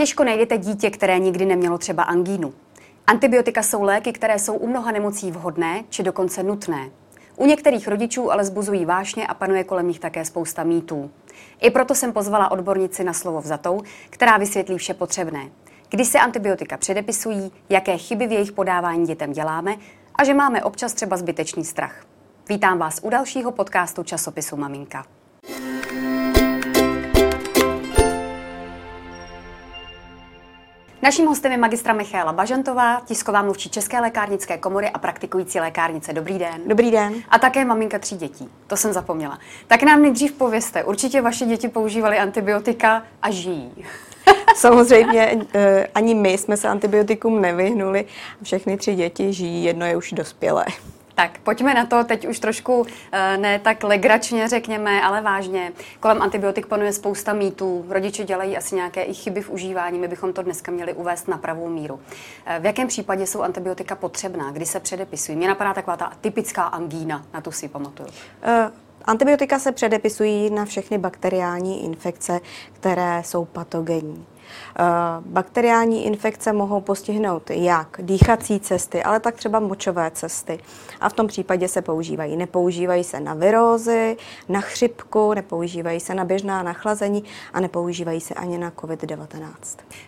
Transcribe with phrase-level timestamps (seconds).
[0.00, 2.54] Těžko najdete dítě, které nikdy nemělo třeba angínu.
[3.06, 6.90] Antibiotika jsou léky, které jsou u mnoha nemocí vhodné či dokonce nutné.
[7.36, 11.10] U některých rodičů ale zbuzují vášně a panuje kolem nich také spousta mýtů.
[11.60, 15.50] I proto jsem pozvala odbornici na slovo vzatou, která vysvětlí vše potřebné.
[15.90, 19.76] Kdy se antibiotika předepisují, jaké chyby v jejich podávání dětem děláme
[20.14, 22.04] a že máme občas třeba zbytečný strach.
[22.48, 25.19] Vítám vás u dalšího podcastu časopisu Maminka.
[31.02, 36.12] Naším hostem je magistra Michála Bažantová, tisková mluvčí České lékárnické komory a praktikující lékárnice.
[36.12, 36.60] Dobrý den.
[36.66, 37.14] Dobrý den.
[37.28, 38.48] A také maminka tří dětí.
[38.66, 39.38] To jsem zapomněla.
[39.66, 40.84] Tak nám nejdřív pověste.
[40.84, 43.84] Určitě vaše děti používaly antibiotika a žijí.
[44.56, 48.04] Samozřejmě eh, ani my jsme se antibiotikum nevyhnuli.
[48.42, 50.64] Všechny tři děti žijí, jedno je už dospělé.
[51.20, 55.72] Tak pojďme na to teď už trošku eh, ne tak legračně řekněme, ale vážně.
[56.00, 57.84] Kolem antibiotik panuje spousta mýtů.
[57.88, 59.98] Rodiče dělají asi nějaké i chyby v užívání.
[59.98, 62.00] My bychom to dneska měli uvést na pravou míru.
[62.46, 64.50] Eh, v jakém případě jsou antibiotika potřebná?
[64.50, 65.38] Kdy se předepisují?
[65.38, 68.08] Mně napadá taková ta typická angína, na tu si pamatuju.
[68.08, 68.72] Uh.
[69.04, 72.40] Antibiotika se předepisují na všechny bakteriální infekce,
[72.72, 74.26] které jsou patogenní.
[74.78, 74.84] Eh,
[75.20, 80.58] bakteriální infekce mohou postihnout jak dýchací cesty, ale tak třeba močové cesty.
[81.00, 82.36] A v tom případě se používají.
[82.36, 84.16] Nepoužívají se na virózy,
[84.48, 89.50] na chřipku, nepoužívají se na běžná nachlazení a nepoužívají se ani na COVID-19.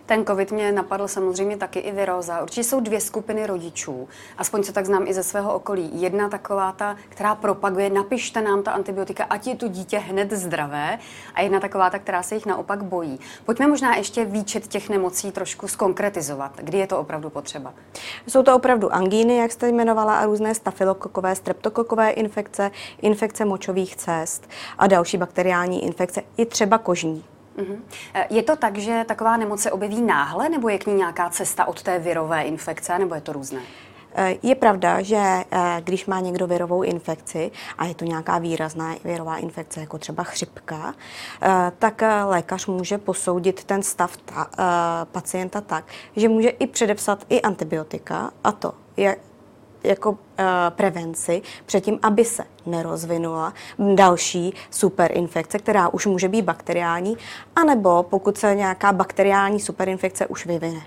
[0.06, 2.42] Ten COVID mě napadl samozřejmě taky i viróza.
[2.42, 5.90] Určitě jsou dvě skupiny rodičů, aspoň co tak znám i ze svého okolí.
[5.92, 10.98] Jedna taková ta, která propaguje, napište nám ta antibiotika, ať je to dítě hned zdravé,
[11.34, 13.20] a jedna taková ta, která se jich naopak bojí.
[13.44, 16.52] Pojďme možná ještě výčet těch nemocí trošku skonkretizovat.
[16.56, 17.74] Kdy je to opravdu potřeba?
[18.26, 22.70] Jsou to opravdu angíny, jak jste jmenovala, a různé stafilokokové, streptokokové infekce,
[23.02, 27.24] infekce močových cest a další bakteriální infekce, i třeba kožní.
[27.58, 27.78] Uh-huh.
[28.30, 31.64] Je to tak, že taková nemoc se objeví náhle, nebo je k ní nějaká cesta
[31.64, 33.60] od té virové infekce, nebo je to různé?
[34.14, 38.94] Eh, je pravda, že eh, když má někdo virovou infekci a je to nějaká výrazná
[39.04, 40.94] virová infekce, jako třeba chřipka,
[41.42, 44.46] eh, tak lékař může posoudit ten stav ta,
[45.12, 45.84] pacienta tak,
[46.16, 49.16] že může i předepsat i antibiotika a to je
[49.84, 50.18] jako
[50.68, 53.54] prevenci předtím, aby se nerozvinula
[53.94, 57.16] další superinfekce, která už může být bakteriální,
[57.56, 60.82] anebo pokud se nějaká bakteriální superinfekce už vyvine.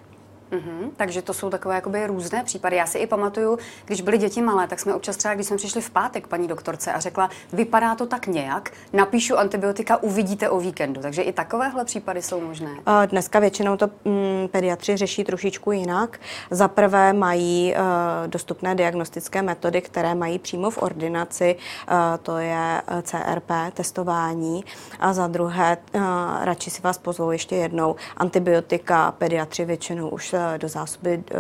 [0.56, 0.90] Mm-hmm.
[0.98, 2.76] Takže to jsou takové jakoby různé případy.
[2.76, 5.82] Já si i pamatuju, když byly děti malé, tak jsme občas třeba, když jsme přišli
[5.82, 11.02] v pátek paní doktorce a řekla, vypadá to tak nějak, napíšu antibiotika, uvidíte o víkendu.
[11.02, 12.70] Takže i takovéhle případy jsou možné.
[13.06, 16.20] Dneska většinou to mm, pediatři řeší trošičku jinak.
[16.52, 22.82] Za prvé mají uh, dostupné diagnostické metody, které mají přímo v ordinaci, uh, to je
[22.88, 24.66] eh, CRP, testování.
[25.00, 26.02] A za druhé, uh,
[26.42, 31.36] radši si vás pozvou ještě jednou, antibiotika pediatři většinou už do zásoby eh,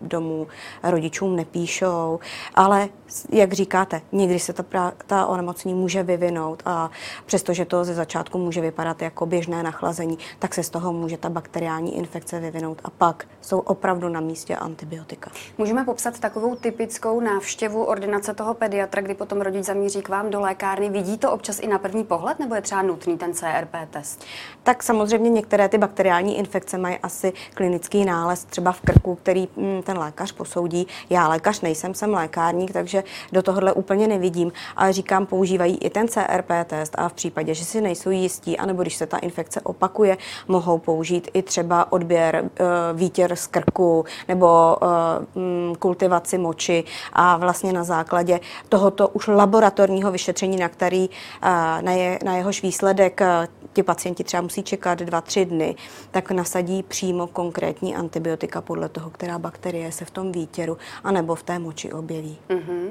[0.00, 0.46] domů
[0.82, 2.20] rodičům nepíšou,
[2.54, 2.88] ale
[3.30, 6.90] jak říkáte, někdy se ta, ta onemocnění může vyvinout a
[7.26, 11.28] přestože to ze začátku může vypadat jako běžné nachlazení, tak se z toho může ta
[11.28, 15.30] bakteriální infekce vyvinout a pak jsou opravdu na místě antibiotika.
[15.58, 20.40] Můžeme popsat takovou typickou návštěvu ordinace toho pediatra, kdy potom rodič zamíří k vám do
[20.40, 20.90] lékárny.
[20.90, 24.24] Vidí to občas i na první pohled, nebo je třeba nutný ten CRP test?
[24.62, 29.82] Tak samozřejmě některé ty bakteriální infekce mají asi klinický nález třeba v krku, který mm,
[29.82, 30.86] ten lékař posoudí.
[31.10, 36.08] Já lékař nejsem, jsem lékárník, takže do tohohle úplně nevidím, ale říkám, používají i ten
[36.08, 40.16] CRP test a v případě, že si nejsou jistí, anebo když se ta infekce opakuje,
[40.48, 42.66] mohou použít i třeba odběr uh,
[42.98, 50.56] výtěr z krku nebo uh, kultivaci moči a vlastně na základě tohoto už laboratorního vyšetření,
[50.56, 51.12] na který uh,
[51.82, 53.20] na, je, na jehož výsledek
[53.72, 55.74] ti pacienti třeba musí čekat dva, tři dny,
[56.10, 61.42] tak nasadí přímo konkrétní antibiotika podle toho, která bakterie se v tom výtěru anebo v
[61.42, 62.38] té moči objeví.
[62.48, 62.88] Mm-hmm.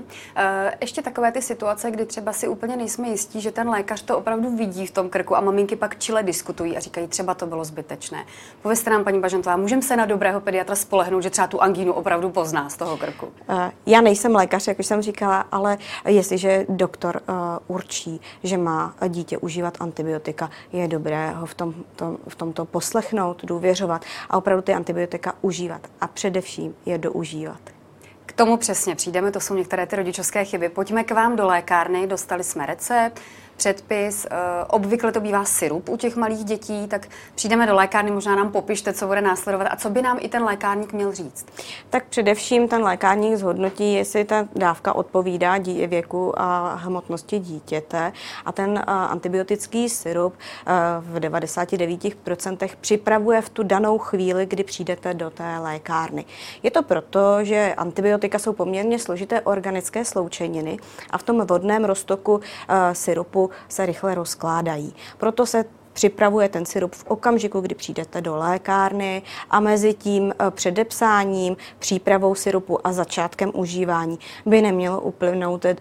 [0.82, 4.58] Ještě takové ty situace, kdy třeba si úplně nejsme jistí, že ten lékař to opravdu
[4.58, 8.26] vidí v tom krku a maminky pak čile diskutují a říkají, třeba to bylo zbytečné.
[8.62, 12.30] Povězte nám, paní Bažantová, můžeme se na dobrého pediatra spolehnout, že třeba tu angínu opravdu
[12.30, 13.28] pozná z toho krku?
[13.50, 18.96] Eh, já nejsem lékař, jak už jsem říkala, ale jestliže doktor uh, určí, že má
[19.08, 24.62] dítě užívat antibiotika, je dobré ho v, tom, tom, v tomto poslechnout, důvěřovat a opravdu
[24.62, 27.60] ty antibiotika užívat a především je doužívat.
[28.26, 30.70] K tomu přesně přijdeme, to jsou některé ty rodičovské chyby.
[30.70, 33.20] Pojďme k vám do lékárny, dostali jsme recept,
[33.62, 34.28] předpis.
[34.68, 38.94] Obvykle to bývá syrup u těch malých dětí, tak přijdeme do lékárny, možná nám popište,
[38.94, 41.46] co bude následovat a co by nám i ten lékárník měl říct.
[41.90, 48.14] Tak především ten lékárník zhodnotí, jestli ta dávka odpovídá věku a hmotnosti dítěte
[48.46, 50.34] a ten antibiotický syrup
[51.00, 56.26] v 99% připravuje v tu danou chvíli, kdy přijdete do té lékárny.
[56.64, 60.78] Je to proto, že antibiotika jsou poměrně složité organické sloučeniny
[61.10, 62.42] a v tom vodném roztoku
[62.94, 64.96] syrupu se rychle rozkládají.
[65.18, 70.52] Proto se připravuje ten sirup v okamžiku, kdy přijdete do lékárny a mezi tím eh,
[70.52, 75.76] předepsáním, přípravou sirupu a začátkem užívání by nemělo uplynout, eh,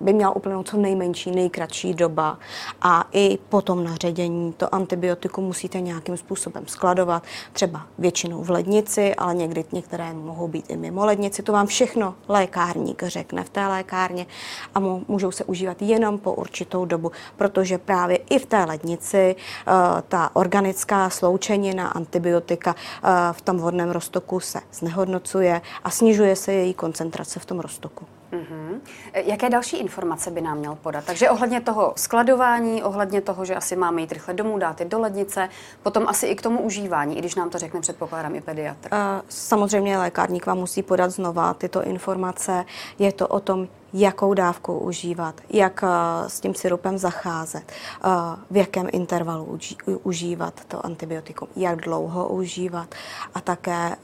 [0.00, 2.38] by měla uplynout co nejmenší, nejkratší doba
[2.82, 7.22] a i po tom naředění to antibiotikum musíte nějakým způsobem skladovat,
[7.52, 11.42] třeba většinou v lednici, ale někdy některé mohou být i mimo lednici.
[11.42, 14.26] To vám všechno lékárník řekne v té lékárně
[14.74, 20.02] a můžou se užívat jenom po určitou dobu, protože právě i v té lednici Eh,
[20.08, 26.74] ta organická sloučenina antibiotika eh, v tom vodném roztoku se znehodnocuje a snižuje se její
[26.74, 28.06] koncentrace v tom roztoku.
[28.32, 28.80] Mm-hmm.
[29.14, 31.04] Jaké další informace by nám měl podat?
[31.04, 35.00] Takže ohledně toho skladování, ohledně toho, že asi máme jít rychle domů, dát je do
[35.00, 35.48] lednice,
[35.82, 38.88] potom asi i k tomu užívání, i když nám to řekne předpokládám i pediatr.
[38.92, 38.98] Uh,
[39.28, 42.64] samozřejmě lékárník vám musí podat znova tyto informace.
[42.98, 45.88] Je to o tom, jakou dávku užívat, jak uh,
[46.28, 47.72] s tím syrupem zacházet,
[48.04, 48.10] uh,
[48.50, 49.58] v jakém intervalu
[50.02, 52.94] užívat to antibiotikum, jak dlouho užívat
[53.34, 53.96] a také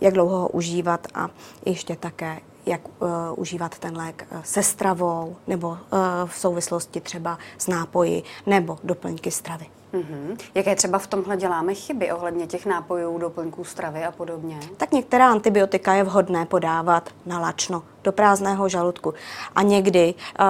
[0.00, 1.28] jak dlouho ho užívat a
[1.66, 5.78] ještě také, jak uh, užívat ten lék uh, se stravou nebo uh,
[6.26, 9.66] v souvislosti třeba s nápoji nebo doplňky stravy.
[9.94, 10.36] Mm-hmm.
[10.54, 14.60] Jaké třeba v tomhle děláme chyby ohledně těch nápojů, doplňků stravy a podobně?
[14.76, 19.14] Tak některá antibiotika je vhodné podávat na lačno, do prázdného žaludku.
[19.54, 20.46] A někdy uh,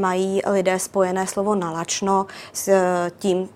[0.00, 2.74] mají lidé spojené slovo nalačno s uh,
[3.18, 3.48] tím, uh,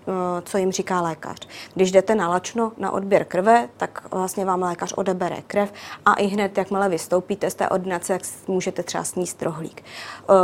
[0.43, 1.47] co jim říká lékař.
[1.75, 5.73] Když jdete na lačno na odběr krve, tak vlastně vám lékař odebere krev
[6.05, 8.17] a i hned, jakmile vystoupíte z té ordinace,
[8.47, 9.83] můžete třeba sníst rohlík.
[10.29, 10.35] Uh,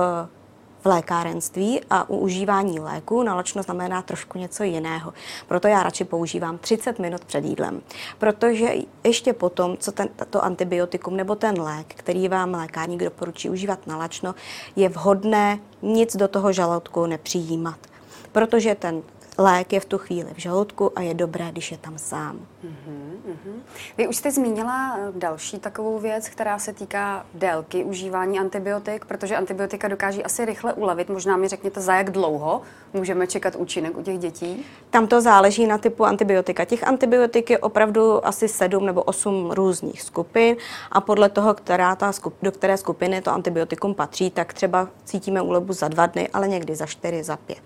[0.86, 5.14] v lékárenství a u užívání léku nalačno znamená trošku něco jiného.
[5.48, 7.82] Proto já radši používám 30 minut před jídlem,
[8.18, 8.68] protože
[9.04, 14.36] ještě potom, co ten, to antibiotikum nebo ten lék, který vám lékárník doporučí užívat nalačno,
[14.76, 17.78] je vhodné nic do toho žaludku nepřijímat
[18.36, 19.02] protože ten
[19.38, 22.40] lék je v tu chvíli v žaludku a je dobré, když je tam sám.
[22.66, 23.16] Mm-hmm.
[23.98, 29.36] Vy už jste zmínila eh, další takovou věc, která se týká délky užívání antibiotik, protože
[29.36, 31.10] antibiotika dokáží asi rychle ulevit.
[31.10, 32.62] Možná mi řekněte, za jak dlouho
[32.94, 34.66] můžeme čekat účinek u těch dětí?
[34.90, 36.66] Tam to záleží na typu antibiotika.
[36.66, 40.56] Těch antibiotik je opravdu asi sedm nebo osm různých skupin
[40.92, 45.42] a podle toho, která ta skup, do které skupiny to antibiotikum patří, tak třeba cítíme
[45.42, 47.62] úlevu za dva dny, ale někdy za čtyři, za pět.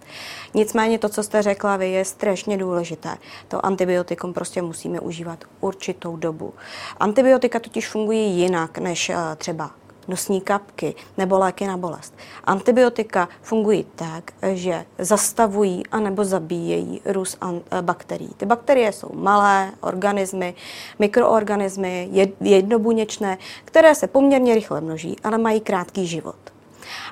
[0.53, 3.17] Nicméně to, co jste řekla je strašně důležité.
[3.47, 6.53] To antibiotikum prostě musíme užívat určitou dobu.
[6.99, 9.71] Antibiotika totiž fungují jinak než eh, třeba
[10.07, 12.13] nosní kapky nebo léky na bolest.
[12.43, 18.33] Antibiotika fungují tak, že zastavují anebo zabíjejí růst eh, bakterií.
[18.37, 20.55] Ty bakterie jsou malé organismy,
[20.99, 22.09] mikroorganismy,
[22.41, 26.39] jednobuněčné, které se poměrně rychle množí, ale mají krátký život.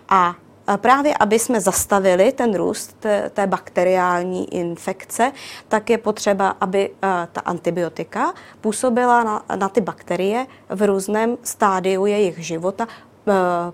[0.09, 0.35] A
[0.75, 5.31] právě aby jsme zastavili ten růst té, té bakteriální infekce,
[5.67, 12.05] tak je potřeba, aby eh, ta antibiotika působila na, na ty bakterie v různém stádiu
[12.05, 12.87] jejich života
[13.27, 13.31] eh,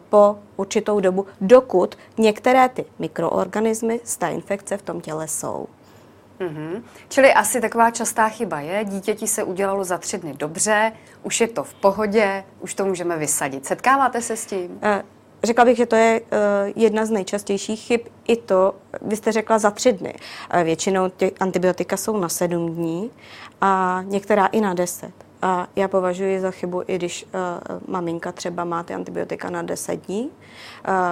[0.09, 5.67] po určitou dobu, dokud některé ty mikroorganismy z té infekce v tom těle jsou.
[6.39, 6.83] Mm-hmm.
[7.09, 10.91] Čili asi taková častá chyba je, dítěti se udělalo za tři dny dobře,
[11.23, 13.65] už je to v pohodě, už to můžeme vysadit.
[13.65, 14.71] Setkáváte se s tím?
[14.71, 16.27] Uh, Řekla bych, že to je uh,
[16.75, 18.01] jedna z nejčastějších chyb.
[18.27, 20.13] I to, vy jste řekla za tři dny.
[20.53, 23.11] Uh, většinou ty antibiotika jsou na sedm dní
[23.61, 25.11] a některá i na deset.
[25.41, 27.29] A já považuji za chybu, i když uh,
[27.87, 30.31] maminka třeba má ty antibiotika na 10 dní, uh,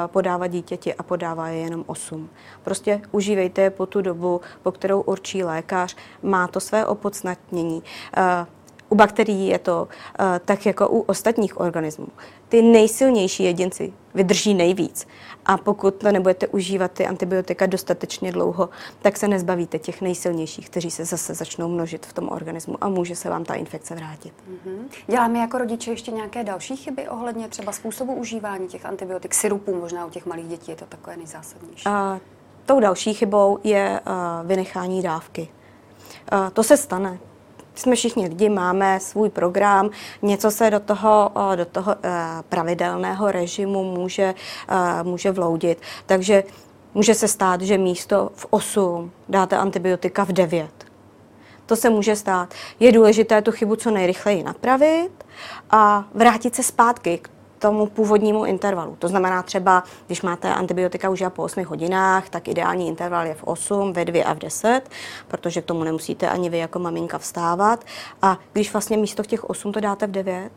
[0.08, 2.30] podává dítěti a podává je jenom 8.
[2.64, 7.84] Prostě užívejte je po tu dobu, po kterou určí lékař, má to své opodstatnění.
[8.18, 8.48] Uh,
[8.92, 9.88] u bakterií je to
[10.20, 12.08] uh, tak jako u ostatních organismů.
[12.50, 15.08] Ty nejsilnější jedinci vydrží nejvíc.
[15.46, 18.70] A pokud to nebudete užívat ty antibiotika dostatečně dlouho,
[19.02, 23.16] tak se nezbavíte těch nejsilnějších, kteří se zase začnou množit v tom organismu a může
[23.16, 24.34] se vám ta infekce vrátit.
[24.50, 24.80] Mm-hmm.
[25.08, 30.06] Děláme jako rodiče ještě nějaké další chyby ohledně třeba způsobu užívání těch antibiotik, syrupů možná
[30.06, 31.86] u těch malých dětí, je to takové nejzásadnější?
[31.86, 32.18] Uh,
[32.66, 35.48] tou další chybou je uh, vynechání dávky.
[36.34, 37.20] Uh, to se stane
[37.76, 39.90] jsme všichni lidi, máme svůj program,
[40.22, 41.96] něco se do toho, do toho
[42.50, 44.36] pravidelného režimu může,
[45.04, 45.82] může vloudit.
[46.06, 46.44] Takže
[46.94, 50.70] může se stát, že místo v 8 dáte antibiotika v 9.
[51.66, 52.54] To se může stát.
[52.80, 55.12] Je důležité tu chybu co nejrychleji napravit
[55.70, 57.30] a vrátit se zpátky k
[57.62, 58.96] tomu původnímu intervalu.
[59.00, 63.44] To znamená třeba, když máte antibiotika už po 8 hodinách, tak ideální interval je v
[63.44, 64.82] 8, ve 2 a v 10,
[65.28, 67.86] protože k tomu nemusíte ani vy jako maminka vstávat.
[68.22, 70.52] A když vlastně místo v těch 8 to dáte v 9,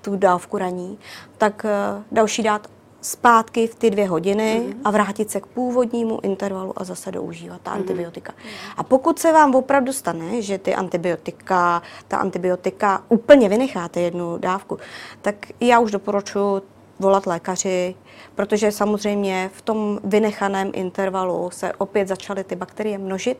[0.00, 0.98] tu dávku raní,
[1.38, 2.68] tak uh, další dát
[3.02, 4.80] zpátky v ty dvě hodiny mm-hmm.
[4.84, 7.74] a vrátit se k původnímu intervalu a zase doužívat ta mm-hmm.
[7.74, 8.32] antibiotika.
[8.76, 14.78] A pokud se vám opravdu stane, že ty antibiotika, ta antibiotika úplně vynecháte jednu dávku,
[15.22, 16.62] tak já už doporučuji
[16.98, 17.94] volat lékaři,
[18.34, 23.38] protože samozřejmě v tom vynechaném intervalu se opět začaly ty bakterie množit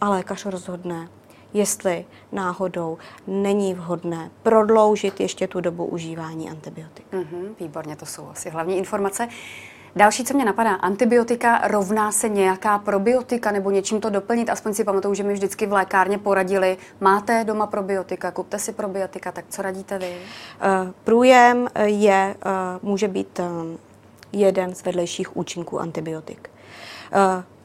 [0.00, 1.08] a lékař rozhodne,
[1.56, 7.06] jestli náhodou není vhodné prodloužit ještě tu dobu užívání antibiotik.
[7.12, 9.28] Mm-hmm, výborně, to jsou asi hlavní informace.
[9.96, 14.50] Další, co mě napadá, antibiotika rovná se nějaká probiotika nebo něčím to doplnit.
[14.50, 19.32] Aspoň si pamatuju, že mi vždycky v lékárně poradili, máte doma probiotika, kupte si probiotika,
[19.32, 20.16] tak co radíte vy?
[20.16, 23.40] Uh, průjem je, uh, může být
[24.32, 26.50] jeden z vedlejších účinků antibiotik.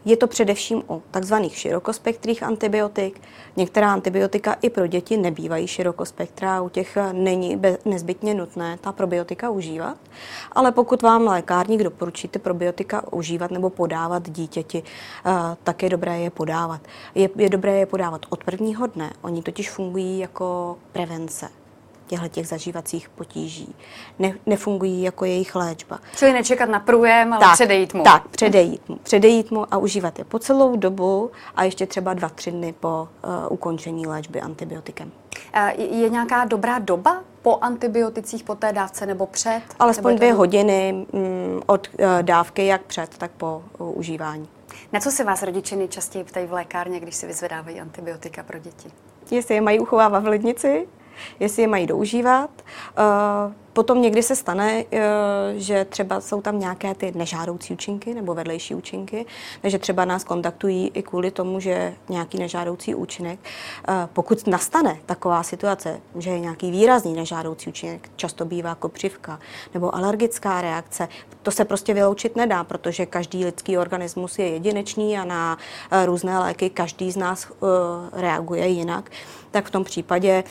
[0.06, 3.22] Je to především u takzvaných širokospektrých antibiotik.
[3.56, 9.98] Některá antibiotika i pro děti nebývají širokospektra, u těch není nezbytně nutné ta probiotika užívat.
[10.52, 14.84] Ale pokud vám lékárník doporučí ty probiotika užívat nebo podávat dítěti,
[15.26, 15.32] eh,
[15.64, 16.82] tak je dobré je podávat.
[17.16, 19.14] Je, je dobré je podávat od prvního dne.
[19.22, 21.61] Oni totiž fungují jako prevence
[22.12, 23.76] těchto těch zažívacích potíží.
[24.20, 26.00] Ne, nefungují jako jejich léčba.
[26.16, 28.04] Čili nečekat na průjem, ale tak, předejít mu.
[28.04, 28.96] Tak, předejít mu.
[28.96, 33.08] Předejít mu a užívat je po celou dobu a ještě třeba dva, tři dny po
[33.24, 35.12] uh, ukončení léčby antibiotikem.
[35.56, 35.70] Uh,
[36.02, 39.62] je nějaká dobrá doba po antibioticích, po té dávce nebo před?
[39.80, 44.48] Alespoň dvě hodiny mm, od uh, dávky, jak před, tak po uh, užívání.
[44.94, 48.92] Na co se vás rodiče nejčastěji ptají v lékárně, když si vyzvedávají antibiotika pro děti?
[49.32, 50.88] Jestli je mají uchovávat v lednici,
[51.40, 52.50] jestli je mají doužívat.
[52.98, 55.00] Eh, potom někdy se stane, eh,
[55.56, 59.26] že třeba jsou tam nějaké ty nežádoucí účinky nebo vedlejší účinky,
[59.62, 63.40] takže třeba nás kontaktují i kvůli tomu, že nějaký nežádoucí účinek.
[63.88, 69.40] Eh, pokud nastane taková situace, že je nějaký výrazný nežádoucí účinek, často bývá kopřivka
[69.74, 71.08] nebo alergická reakce,
[71.42, 75.58] to se prostě vyloučit nedá, protože každý lidský organismus je jedinečný a na
[76.06, 77.52] různé léky každý z nás
[78.14, 79.10] reaguje jinak,
[79.52, 80.44] tak v tom případě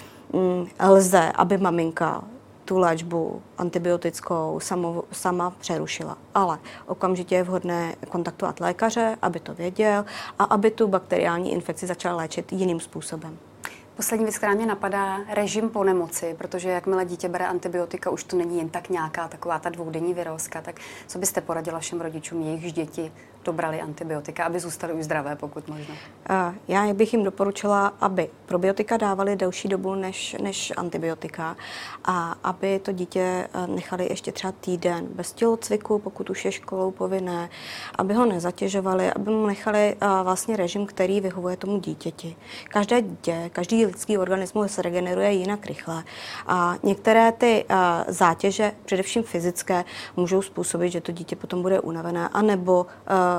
[0.81, 2.25] lze, aby maminka
[2.65, 6.19] tu léčbu antibiotickou samo, sama přerušila.
[6.35, 10.05] Ale okamžitě je vhodné kontaktovat lékaře, aby to věděl
[10.39, 13.39] a aby tu bakteriální infekci začal léčit jiným způsobem.
[14.01, 18.37] Poslední věc, která mě napadá, režim po nemoci, protože jakmile dítě bere antibiotika, už to
[18.37, 22.73] není jen tak nějaká taková ta dvoudenní virózka, tak co byste poradila všem rodičům, jejichž
[22.73, 23.13] děti
[23.45, 25.95] dobrali antibiotika, aby zůstaly už zdravé, pokud možno?
[26.69, 31.57] Já bych jim doporučila, aby probiotika dávali delší dobu než, než antibiotika
[32.05, 36.91] a aby to dítě eh, nechali ještě třeba týden bez tělocviku, pokud už je školou
[36.91, 37.49] povinné,
[37.95, 42.37] aby ho nezatěžovali, aby mu nechali eh, vlastně režim, který vyhovuje tomu dítěti.
[42.69, 46.05] Každé dítě, každý lidský organismus se regeneruje jinak rychle
[46.47, 47.75] a některé ty eh,
[48.09, 49.85] zátěže, především fyzické,
[50.17, 52.87] můžou způsobit, že to dítě potom bude unavené, anebo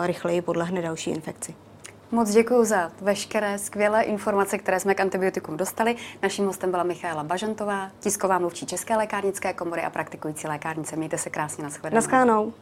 [0.02, 1.56] rychleji podlehne další infekci.
[2.12, 5.96] Moc děkuji za veškeré skvělé informace, které jsme k antibiotikům dostali.
[6.22, 10.96] Naším hostem byla Michaela Bažantová, tisková mluvčí České lékárnické komory a praktikující lékárnice.
[10.96, 12.54] Mějte se krásně, nashledanou.